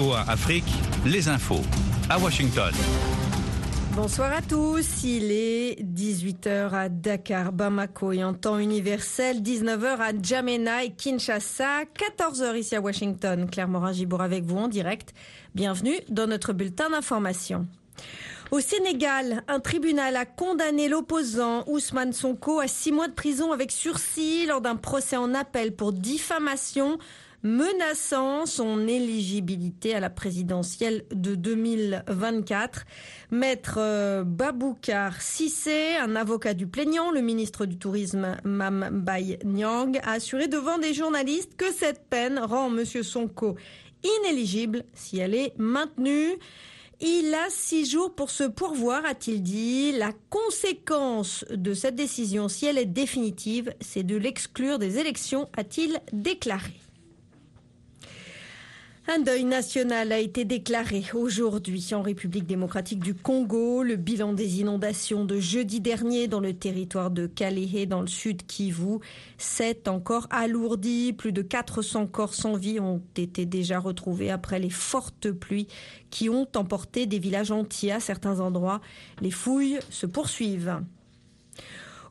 Afrique, 0.00 0.64
les 1.04 1.28
infos. 1.28 1.60
À 2.08 2.18
Washington. 2.18 2.72
Bonsoir 3.94 4.32
à 4.32 4.40
tous, 4.40 5.04
il 5.04 5.30
est 5.30 5.82
18h 5.82 6.72
à 6.72 6.88
Dakar, 6.88 7.52
Bamako 7.52 8.12
et 8.12 8.24
en 8.24 8.32
temps 8.32 8.58
universel, 8.58 9.42
19h 9.42 9.98
à 10.00 10.12
Djamena 10.18 10.84
et 10.84 10.92
Kinshasa, 10.92 11.84
14h 11.84 12.56
ici 12.56 12.74
à 12.74 12.80
Washington. 12.80 13.46
Claire 13.50 13.68
Morin-Gibour 13.68 14.22
avec 14.22 14.44
vous 14.44 14.56
en 14.56 14.68
direct. 14.68 15.12
Bienvenue 15.54 15.96
dans 16.08 16.26
notre 16.26 16.54
bulletin 16.54 16.88
d'information. 16.88 17.66
Au 18.50 18.60
Sénégal, 18.60 19.42
un 19.46 19.60
tribunal 19.60 20.16
a 20.16 20.24
condamné 20.24 20.88
l'opposant 20.88 21.64
Ousmane 21.66 22.14
Sonko 22.14 22.60
à 22.60 22.66
six 22.66 22.92
mois 22.92 23.08
de 23.08 23.14
prison 23.14 23.52
avec 23.52 23.70
sursis 23.70 24.46
lors 24.46 24.62
d'un 24.62 24.76
procès 24.76 25.18
en 25.18 25.34
appel 25.34 25.76
pour 25.76 25.92
diffamation 25.92 26.98
menaçant 27.42 28.46
son 28.46 28.86
éligibilité 28.86 29.94
à 29.94 30.00
la 30.00 30.10
présidentielle 30.10 31.04
de 31.12 31.34
2024. 31.34 32.84
Maître 33.30 33.76
euh, 33.78 34.24
Baboukar 34.24 35.20
Sissé, 35.20 35.96
un 35.96 36.16
avocat 36.16 36.54
du 36.54 36.66
plaignant, 36.66 37.10
le 37.10 37.20
ministre 37.20 37.66
du 37.66 37.78
Tourisme 37.78 38.36
Mam 38.44 38.88
Bay 38.92 39.38
Nyang, 39.44 39.98
a 40.04 40.12
assuré 40.12 40.48
devant 40.48 40.78
des 40.78 40.94
journalistes 40.94 41.56
que 41.56 41.72
cette 41.72 42.08
peine 42.08 42.38
rend 42.38 42.66
M. 42.66 42.84
Sonko 42.84 43.56
inéligible 44.04 44.84
si 44.94 45.18
elle 45.18 45.34
est 45.34 45.52
maintenue. 45.58 46.38
Il 47.04 47.34
a 47.34 47.50
six 47.50 47.90
jours 47.90 48.14
pour 48.14 48.30
se 48.30 48.44
pourvoir, 48.44 49.04
a-t-il 49.04 49.42
dit. 49.42 49.90
La 49.90 50.12
conséquence 50.30 51.44
de 51.50 51.74
cette 51.74 51.96
décision, 51.96 52.48
si 52.48 52.66
elle 52.66 52.78
est 52.78 52.86
définitive, 52.86 53.74
c'est 53.80 54.04
de 54.04 54.16
l'exclure 54.16 54.78
des 54.78 54.98
élections, 54.98 55.48
a-t-il 55.56 55.98
déclaré. 56.12 56.72
Un 59.08 59.18
deuil 59.18 59.42
national 59.42 60.12
a 60.12 60.20
été 60.20 60.44
déclaré 60.44 61.02
aujourd'hui 61.12 61.92
en 61.92 62.02
République 62.02 62.46
démocratique 62.46 63.00
du 63.00 63.14
Congo. 63.14 63.82
Le 63.82 63.96
bilan 63.96 64.32
des 64.32 64.60
inondations 64.60 65.24
de 65.24 65.40
jeudi 65.40 65.80
dernier 65.80 66.28
dans 66.28 66.38
le 66.38 66.54
territoire 66.54 67.10
de 67.10 67.26
Kalehe 67.26 67.88
dans 67.88 68.00
le 68.00 68.06
sud 68.06 68.46
Kivu 68.46 69.00
s'est 69.38 69.88
encore 69.88 70.28
alourdi. 70.30 71.12
Plus 71.12 71.32
de 71.32 71.42
400 71.42 72.06
corps 72.06 72.32
sans 72.32 72.54
vie 72.54 72.78
ont 72.78 73.02
été 73.16 73.44
déjà 73.44 73.80
retrouvés 73.80 74.30
après 74.30 74.60
les 74.60 74.70
fortes 74.70 75.32
pluies 75.32 75.66
qui 76.10 76.30
ont 76.30 76.46
emporté 76.54 77.06
des 77.06 77.18
villages 77.18 77.50
entiers 77.50 77.90
à 77.90 77.98
certains 77.98 78.38
endroits. 78.38 78.80
Les 79.20 79.32
fouilles 79.32 79.80
se 79.90 80.06
poursuivent. 80.06 80.80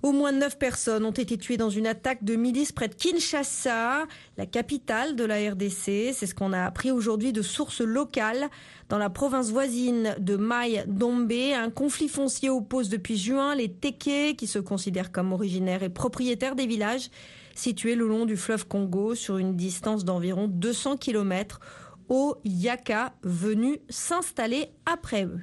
Au 0.03 0.13
moins 0.13 0.31
neuf 0.31 0.57
personnes 0.57 1.05
ont 1.05 1.11
été 1.11 1.37
tuées 1.37 1.57
dans 1.57 1.69
une 1.69 1.85
attaque 1.85 2.23
de 2.23 2.35
milices 2.35 2.71
près 2.71 2.87
de 2.87 2.95
Kinshasa, 2.95 4.07
la 4.35 4.45
capitale 4.47 5.15
de 5.15 5.23
la 5.23 5.35
RDC. 5.51 6.11
C'est 6.13 6.25
ce 6.25 6.33
qu'on 6.33 6.53
a 6.53 6.63
appris 6.63 6.89
aujourd'hui 6.89 7.33
de 7.33 7.43
sources 7.43 7.81
locales. 7.81 8.49
Dans 8.89 8.97
la 8.97 9.11
province 9.11 9.51
voisine 9.51 10.15
de 10.17 10.37
Maï 10.37 10.83
Dombe, 10.87 11.31
un 11.31 11.69
conflit 11.69 12.07
foncier 12.07 12.49
oppose 12.49 12.89
depuis 12.89 13.15
juin 13.15 13.53
les 13.53 13.71
Teke, 13.71 14.35
qui 14.35 14.47
se 14.47 14.57
considèrent 14.57 15.11
comme 15.11 15.33
originaires 15.33 15.83
et 15.83 15.89
propriétaires 15.89 16.55
des 16.55 16.65
villages 16.65 17.11
situés 17.53 17.95
le 17.95 18.07
long 18.07 18.25
du 18.25 18.37
fleuve 18.37 18.67
Congo 18.67 19.13
sur 19.13 19.37
une 19.37 19.55
distance 19.55 20.03
d'environ 20.03 20.47
200 20.47 20.97
km 20.97 21.59
aux 22.09 22.37
Yaka 22.43 23.13
venus 23.21 23.77
s'installer 23.89 24.69
après 24.85 25.25
eux. 25.25 25.41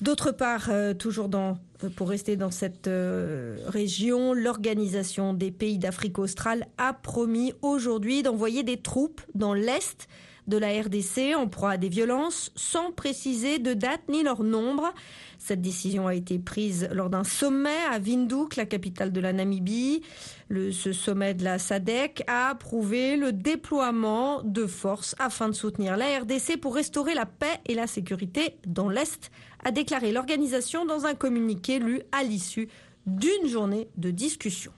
D'autre 0.00 0.30
part, 0.30 0.68
euh, 0.70 0.94
toujours 0.94 1.28
dans, 1.28 1.58
pour 1.86 2.08
rester 2.08 2.36
dans 2.36 2.50
cette 2.50 2.88
euh, 2.88 3.56
région, 3.66 4.34
l'Organisation 4.34 5.32
des 5.32 5.50
pays 5.50 5.78
d'Afrique 5.78 6.18
australe 6.18 6.66
a 6.76 6.92
promis 6.92 7.52
aujourd'hui 7.62 8.22
d'envoyer 8.22 8.62
des 8.62 8.78
troupes 8.78 9.20
dans 9.34 9.54
l'Est 9.54 10.08
de 10.48 10.56
la 10.56 10.68
RDC 10.68 11.36
en 11.36 11.46
proie 11.46 11.72
à 11.72 11.76
des 11.76 11.88
violences 11.88 12.50
sans 12.56 12.90
préciser 12.90 13.58
de 13.58 13.74
date 13.74 14.00
ni 14.08 14.22
leur 14.22 14.42
nombre. 14.42 14.92
Cette 15.38 15.60
décision 15.60 16.08
a 16.08 16.14
été 16.14 16.38
prise 16.38 16.88
lors 16.90 17.10
d'un 17.10 17.22
sommet 17.22 17.76
à 17.90 17.98
Windhoek, 17.98 18.56
la 18.56 18.66
capitale 18.66 19.12
de 19.12 19.20
la 19.20 19.32
Namibie. 19.32 20.02
Ce 20.50 20.92
sommet 20.92 21.34
de 21.34 21.44
la 21.44 21.58
SADC 21.58 22.24
a 22.26 22.48
approuvé 22.48 23.16
le 23.16 23.32
déploiement 23.32 24.42
de 24.42 24.66
forces 24.66 25.14
afin 25.18 25.48
de 25.48 25.54
soutenir 25.54 25.96
la 25.96 26.20
RDC 26.20 26.58
pour 26.60 26.74
restaurer 26.74 27.14
la 27.14 27.26
paix 27.26 27.60
et 27.66 27.74
la 27.74 27.86
sécurité 27.86 28.56
dans 28.66 28.88
l'Est, 28.88 29.30
a 29.64 29.70
déclaré 29.70 30.12
l'organisation 30.12 30.86
dans 30.86 31.04
un 31.04 31.14
communiqué 31.14 31.78
lu 31.78 32.00
à 32.12 32.24
l'issue 32.24 32.68
d'une 33.06 33.46
journée 33.46 33.88
de 33.96 34.10
discussion. 34.10 34.72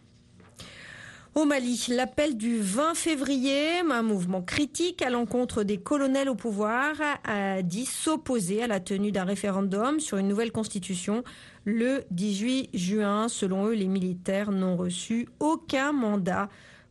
Au 1.36 1.44
Mali, 1.44 1.86
l'appel 1.90 2.36
du 2.36 2.58
20 2.58 2.96
février, 2.96 3.78
un 3.88 4.02
mouvement 4.02 4.42
critique 4.42 5.00
à 5.00 5.10
l'encontre 5.10 5.62
des 5.62 5.78
colonels 5.78 6.28
au 6.28 6.34
pouvoir, 6.34 6.96
a 7.22 7.62
dit 7.62 7.86
s'opposer 7.86 8.64
à 8.64 8.66
la 8.66 8.80
tenue 8.80 9.12
d'un 9.12 9.22
référendum 9.22 10.00
sur 10.00 10.18
une 10.18 10.26
nouvelle 10.26 10.50
constitution 10.50 11.22
le 11.64 12.02
18 12.10 12.70
juin. 12.74 13.28
Selon 13.28 13.66
eux, 13.66 13.74
les 13.74 13.86
militaires 13.86 14.50
n'ont 14.50 14.76
reçu 14.76 15.28
aucun 15.38 15.92
mandat 15.92 16.48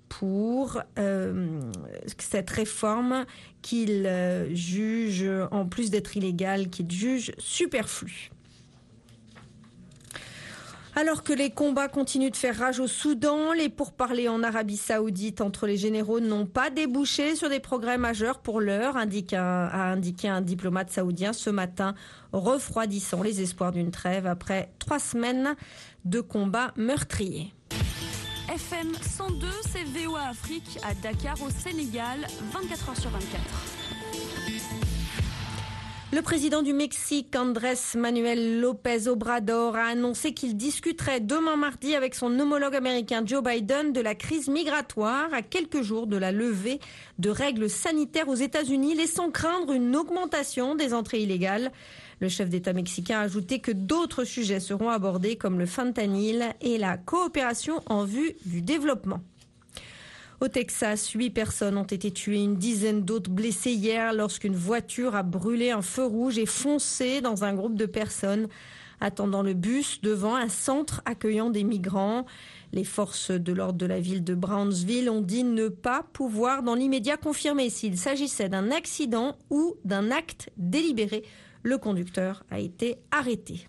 pour 0.08 0.82
euh, 0.98 1.60
cette 2.18 2.50
réforme 2.50 3.26
qu'ils 3.62 4.06
euh, 4.06 4.56
jugent, 4.56 5.48
en 5.52 5.66
plus 5.66 5.92
d'être 5.92 6.16
illégale, 6.16 6.70
qu'ils 6.70 6.90
jugent 6.90 7.34
superflue. 7.38 8.32
Alors 11.00 11.24
que 11.24 11.32
les 11.32 11.50
combats 11.50 11.88
continuent 11.88 12.30
de 12.30 12.36
faire 12.36 12.58
rage 12.58 12.82
au 12.82 12.88
Soudan, 12.88 13.54
les 13.54 13.70
pourparlers 13.70 14.28
en 14.28 14.44
Arabie 14.44 14.76
Saoudite 14.76 15.40
entre 15.40 15.66
les 15.66 15.78
généraux 15.78 16.20
n'ont 16.20 16.46
pas 16.46 16.70
débouché 16.70 17.38
sur 17.38 17.48
des 17.48 17.62
progrès 17.62 17.98
majeurs 17.98 18.40
pour 18.40 18.60
l'heure, 18.60 18.98
a 18.98 19.04
indiqué 19.04 20.28
un 20.28 20.42
diplomate 20.42 20.92
saoudien 20.92 21.32
ce 21.32 21.50
matin, 21.50 21.96
refroidissant 22.34 23.24
les 23.24 23.40
espoirs 23.40 23.72
d'une 23.72 23.92
trêve 23.92 24.28
après 24.28 24.74
trois 24.78 25.00
semaines 25.00 25.56
de 26.04 26.20
combats 26.20 26.74
meurtriers. 26.76 27.54
FM 28.54 28.92
102, 29.02 29.48
c'est 29.72 29.86
VOA 29.86 30.24
Afrique 30.32 30.80
à 30.84 30.94
Dakar 30.96 31.42
au 31.42 31.50
Sénégal, 31.50 32.28
24 32.52 32.92
h 32.92 33.00
sur 33.00 33.10
24. 33.10 33.99
Le 36.12 36.24
président 36.24 36.64
du 36.64 36.74
Mexique, 36.74 37.36
Andrés 37.36 37.76
Manuel 37.96 38.60
López 38.60 39.08
Obrador, 39.08 39.76
a 39.76 39.90
annoncé 39.90 40.34
qu'il 40.34 40.58
discuterait 40.58 41.20
demain 41.20 41.56
mardi 41.56 41.94
avec 41.94 42.16
son 42.16 42.40
homologue 42.40 42.76
américain 42.76 43.22
Joe 43.24 43.44
Biden 43.44 43.94
de 43.94 44.02
la 44.02 44.16
crise 44.16 44.48
migratoire 44.48 45.32
à 45.32 45.44
quelques 45.44 45.84
jours 45.84 46.08
de 46.08 46.18
la 46.18 46.32
levée 46.32 46.80
de 47.20 47.30
règles 47.30 47.70
sanitaires 47.70 48.28
aux 48.28 48.34
États-Unis, 48.34 48.96
laissant 48.96 49.30
craindre 49.30 49.72
une 49.72 49.96
augmentation 49.96 50.74
des 50.74 50.96
entrées 50.96 51.22
illégales. 51.22 51.72
Le 52.22 52.28
chef 52.28 52.50
d'État 52.50 52.74
mexicain 52.74 53.20
a 53.20 53.24
ajouté 53.24 53.60
que 53.60 53.72
d'autres 53.72 54.24
sujets 54.24 54.60
seront 54.60 54.90
abordés 54.90 55.36
comme 55.36 55.60
le 55.60 55.68
fentanyl 55.68 56.56
et 56.60 56.80
la 56.80 56.98
coopération 56.98 57.84
en 57.86 58.04
vue 58.04 58.34
du 58.48 58.64
développement. 58.64 59.22
Au 60.42 60.48
Texas, 60.48 61.12
huit 61.12 61.32
personnes 61.32 61.76
ont 61.76 61.84
été 61.84 62.12
tuées, 62.12 62.42
une 62.42 62.56
dizaine 62.56 63.04
d'autres 63.04 63.30
blessées 63.30 63.74
hier 63.74 64.14
lorsqu'une 64.14 64.56
voiture 64.56 65.14
a 65.14 65.22
brûlé 65.22 65.72
un 65.72 65.82
feu 65.82 66.06
rouge 66.06 66.38
et 66.38 66.46
foncé 66.46 67.20
dans 67.20 67.44
un 67.44 67.54
groupe 67.54 67.76
de 67.76 67.86
personnes 67.86 68.48
attendant 69.02 69.42
le 69.42 69.54
bus 69.54 70.00
devant 70.02 70.38
un 70.38 70.48
centre 70.48 71.02
accueillant 71.04 71.50
des 71.50 71.66
migrants. 71.66 72.26
Les 72.72 72.86
forces 72.86 73.32
de 73.32 73.52
l'ordre 73.52 73.80
de 73.80 73.86
la 73.86 74.00
ville 74.00 74.24
de 74.24 74.34
Brownsville 74.34 75.10
ont 75.10 75.22
dit 75.22 75.44
ne 75.44 75.68
pas 75.68 76.04
pouvoir 76.14 76.64
dans 76.64 76.76
l'immédiat 76.76 77.18
confirmer 77.18 77.70
s'il 77.70 77.98
s'agissait 77.98 78.48
d'un 78.48 78.72
accident 78.72 79.38
ou 79.50 79.76
d'un 79.84 80.10
acte 80.10 80.52
délibéré. 80.56 81.24
Le 81.64 81.78
conducteur 81.78 82.46
a 82.50 82.60
été 82.60 82.98
arrêté. 83.12 83.68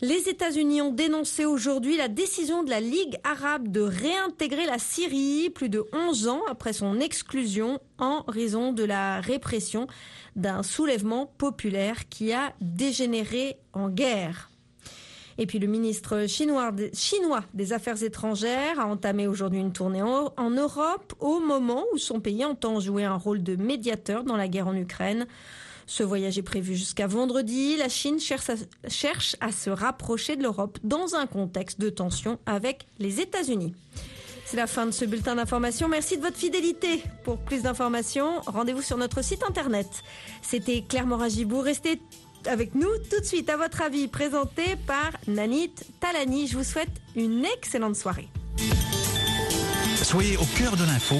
Les 0.00 0.28
États-Unis 0.28 0.82
ont 0.82 0.92
dénoncé 0.92 1.44
aujourd'hui 1.44 1.96
la 1.96 2.08
décision 2.08 2.64
de 2.64 2.70
la 2.70 2.80
Ligue 2.80 3.16
arabe 3.22 3.68
de 3.68 3.80
réintégrer 3.80 4.66
la 4.66 4.78
Syrie 4.78 5.50
plus 5.50 5.68
de 5.68 5.84
11 5.92 6.28
ans 6.28 6.42
après 6.50 6.72
son 6.72 6.98
exclusion 6.98 7.78
en 7.98 8.24
raison 8.26 8.72
de 8.72 8.82
la 8.82 9.20
répression 9.20 9.86
d'un 10.34 10.64
soulèvement 10.64 11.26
populaire 11.38 12.08
qui 12.08 12.32
a 12.32 12.52
dégénéré 12.60 13.56
en 13.72 13.88
guerre. 13.88 14.50
Et 15.38 15.46
puis 15.46 15.58
le 15.58 15.66
ministre 15.68 16.26
chinois, 16.28 16.72
des 17.54 17.72
Affaires 17.72 18.02
étrangères 18.02 18.78
a 18.78 18.86
entamé 18.86 19.26
aujourd'hui 19.26 19.60
une 19.60 19.72
tournée 19.72 20.02
en 20.02 20.50
Europe 20.50 21.14
au 21.20 21.40
moment 21.40 21.84
où 21.92 21.98
son 21.98 22.20
pays 22.20 22.44
entend 22.44 22.80
jouer 22.80 23.04
un 23.04 23.16
rôle 23.16 23.42
de 23.42 23.56
médiateur 23.56 24.24
dans 24.24 24.36
la 24.36 24.48
guerre 24.48 24.68
en 24.68 24.76
Ukraine. 24.76 25.26
Ce 25.86 26.02
voyage 26.02 26.38
est 26.38 26.42
prévu 26.42 26.74
jusqu'à 26.74 27.06
vendredi. 27.06 27.76
La 27.76 27.88
Chine 27.88 28.18
cherche 28.20 29.36
à, 29.40 29.52
se 29.52 29.70
rapprocher 29.70 30.36
de 30.36 30.42
l'Europe 30.42 30.78
dans 30.82 31.14
un 31.14 31.26
contexte 31.26 31.80
de 31.80 31.90
tension 31.90 32.38
avec 32.46 32.86
les 32.98 33.20
États-Unis. 33.20 33.74
C'est 34.46 34.56
la 34.56 34.66
fin 34.66 34.86
de 34.86 34.90
ce 34.90 35.04
bulletin 35.04 35.36
d'information. 35.36 35.88
Merci 35.88 36.16
de 36.16 36.22
votre 36.22 36.36
fidélité. 36.36 37.02
Pour 37.24 37.38
plus 37.38 37.62
d'informations, 37.62 38.40
rendez-vous 38.46 38.82
sur 38.82 38.96
notre 38.96 39.22
site 39.22 39.42
internet. 39.42 39.88
C'était 40.42 40.82
Claire 40.86 41.06
Moragibou. 41.06 41.60
Restez 41.60 42.00
avec 42.46 42.74
nous 42.74 42.90
tout 43.10 43.20
de 43.20 43.24
suite 43.24 43.48
à 43.48 43.56
votre 43.56 43.82
avis, 43.82 44.06
présenté 44.06 44.62
par 44.86 45.12
Nanit 45.26 45.72
Talani. 46.00 46.46
Je 46.46 46.58
vous 46.58 46.64
souhaite 46.64 46.90
une 47.16 47.44
excellente 47.44 47.96
soirée. 47.96 48.28
Soyez 50.02 50.36
au 50.36 50.44
cœur 50.58 50.76
de 50.76 50.84
l'info 50.84 51.16